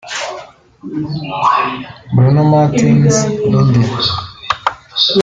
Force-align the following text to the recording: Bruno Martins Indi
Bruno 2.15 2.43
Martins 2.51 3.15
Indi 3.47 3.81